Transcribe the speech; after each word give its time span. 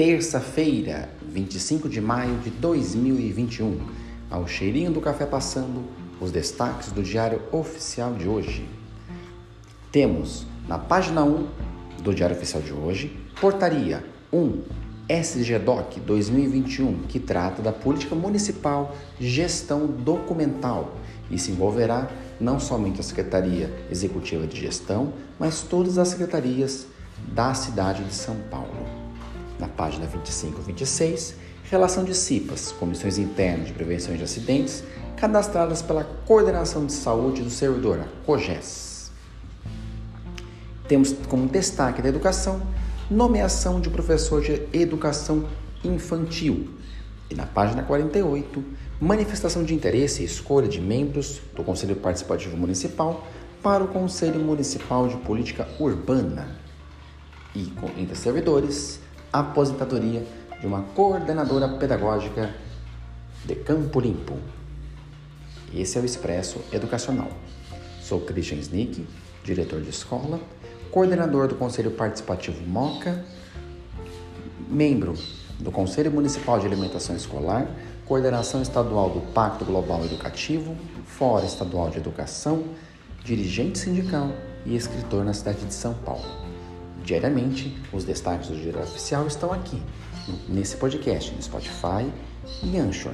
terça-feira, 0.00 1.10
25 1.28 1.86
de 1.86 2.00
maio 2.00 2.38
de 2.38 2.48
2021. 2.48 3.78
Ao 4.30 4.48
cheirinho 4.48 4.90
do 4.90 4.98
café 4.98 5.26
passando, 5.26 5.84
os 6.18 6.32
destaques 6.32 6.90
do 6.90 7.02
Diário 7.02 7.42
Oficial 7.52 8.14
de 8.14 8.26
hoje. 8.26 8.66
Temos 9.92 10.46
na 10.66 10.78
página 10.78 11.22
1 11.22 11.46
do 12.02 12.14
Diário 12.14 12.34
Oficial 12.34 12.62
de 12.62 12.72
hoje, 12.72 13.14
Portaria 13.38 14.02
1 14.32 14.62
SGDOC 15.06 16.00
2021, 16.00 17.02
que 17.02 17.20
trata 17.20 17.60
da 17.60 17.70
política 17.70 18.14
municipal 18.14 18.96
gestão 19.20 19.86
documental 19.86 20.94
e 21.30 21.38
se 21.38 21.50
envolverá 21.50 22.08
não 22.40 22.58
somente 22.58 23.00
a 23.00 23.04
Secretaria 23.04 23.70
Executiva 23.90 24.46
de 24.46 24.58
Gestão, 24.58 25.12
mas 25.38 25.60
todas 25.60 25.98
as 25.98 26.08
secretarias 26.08 26.86
da 27.34 27.52
cidade 27.52 28.02
de 28.02 28.14
São 28.14 28.36
Paulo. 28.50 28.99
Na 29.60 29.68
página 29.68 30.06
25 30.06 30.58
e 30.58 30.64
26, 30.64 31.34
relação 31.64 32.02
de 32.02 32.14
CIPAS, 32.14 32.72
Comissões 32.72 33.18
Internas 33.18 33.66
de 33.66 33.74
Prevenção 33.74 34.16
de 34.16 34.22
Acidentes, 34.22 34.82
cadastradas 35.18 35.82
pela 35.82 36.02
Coordenação 36.02 36.86
de 36.86 36.94
Saúde 36.94 37.42
do 37.42 37.50
Servidor, 37.50 38.00
a 38.00 38.24
COGES. 38.24 39.12
Temos 40.88 41.12
como 41.28 41.46
destaque 41.46 42.00
da 42.00 42.08
educação, 42.08 42.62
nomeação 43.10 43.82
de 43.82 43.90
professor 43.90 44.40
de 44.40 44.66
educação 44.72 45.46
infantil. 45.84 46.70
E 47.28 47.34
na 47.34 47.44
página 47.44 47.82
48, 47.82 48.64
manifestação 48.98 49.62
de 49.62 49.74
interesse 49.74 50.22
e 50.22 50.24
escolha 50.24 50.68
de 50.68 50.80
membros 50.80 51.42
do 51.54 51.62
Conselho 51.62 51.96
Participativo 51.96 52.56
Municipal 52.56 53.26
para 53.62 53.84
o 53.84 53.88
Conselho 53.88 54.40
Municipal 54.40 55.06
de 55.06 55.18
Política 55.18 55.68
Urbana 55.78 56.58
e, 57.54 57.72
entre 57.98 58.16
servidores, 58.16 59.00
aposentadoria 59.32 60.26
de 60.60 60.66
uma 60.66 60.82
coordenadora 60.82 61.68
pedagógica 61.68 62.54
de 63.44 63.54
Campo 63.54 64.00
Limpo. 64.00 64.36
Esse 65.74 65.98
é 65.98 66.00
o 66.00 66.04
Expresso 66.04 66.60
Educacional. 66.72 67.30
Sou 68.00 68.20
Christian 68.20 68.58
Snick, 68.58 69.06
diretor 69.44 69.80
de 69.80 69.90
escola, 69.90 70.40
coordenador 70.90 71.46
do 71.46 71.54
Conselho 71.54 71.92
Participativo 71.92 72.60
MOCA, 72.66 73.24
membro 74.68 75.14
do 75.58 75.70
Conselho 75.70 76.10
Municipal 76.10 76.58
de 76.58 76.66
Alimentação 76.66 77.14
Escolar, 77.14 77.70
coordenação 78.06 78.60
estadual 78.60 79.10
do 79.10 79.20
Pacto 79.32 79.64
Global 79.64 80.04
Educativo, 80.04 80.76
Fórum 81.06 81.46
Estadual 81.46 81.90
de 81.90 81.98
Educação, 81.98 82.64
dirigente 83.24 83.78
sindical 83.78 84.32
e 84.66 84.74
escritor 84.74 85.24
na 85.24 85.32
cidade 85.32 85.64
de 85.64 85.72
São 85.72 85.94
Paulo. 85.94 86.49
Diariamente, 87.04 87.76
os 87.92 88.04
destaques 88.04 88.48
do 88.48 88.56
Diário 88.56 88.82
Oficial 88.82 89.26
estão 89.26 89.52
aqui, 89.52 89.82
nesse 90.48 90.76
podcast, 90.76 91.32
no 91.34 91.42
Spotify 91.42 92.10
e 92.62 92.78
Anchor. 92.78 93.12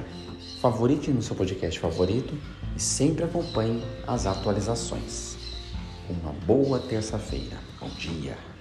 Favorite 0.61 1.11
no 1.11 1.21
seu 1.21 1.35
podcast 1.35 1.79
favorito 1.79 2.33
e 2.75 2.79
sempre 2.79 3.23
acompanhe 3.23 3.83
as 4.07 4.25
atualizações. 4.25 5.37
Uma 6.09 6.31
boa 6.45 6.79
terça-feira. 6.79 7.57
Bom 7.79 7.89
dia. 7.89 8.56